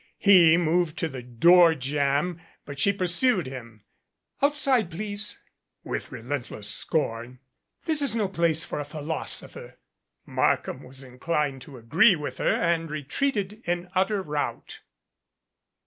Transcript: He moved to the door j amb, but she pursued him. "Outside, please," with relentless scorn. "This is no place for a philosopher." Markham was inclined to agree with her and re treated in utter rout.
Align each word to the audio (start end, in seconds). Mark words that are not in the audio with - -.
He 0.17 0.57
moved 0.57 0.97
to 0.97 1.07
the 1.07 1.21
door 1.21 1.75
j 1.75 1.97
amb, 1.99 2.39
but 2.65 2.79
she 2.79 2.91
pursued 2.91 3.45
him. 3.45 3.83
"Outside, 4.41 4.89
please," 4.89 5.37
with 5.83 6.11
relentless 6.11 6.67
scorn. 6.67 7.37
"This 7.85 8.01
is 8.01 8.15
no 8.15 8.27
place 8.27 8.63
for 8.65 8.79
a 8.79 8.83
philosopher." 8.83 9.77
Markham 10.25 10.81
was 10.81 11.03
inclined 11.03 11.61
to 11.61 11.77
agree 11.77 12.15
with 12.15 12.39
her 12.39 12.51
and 12.51 12.89
re 12.89 13.03
treated 13.03 13.61
in 13.65 13.89
utter 13.93 14.23
rout. 14.23 14.81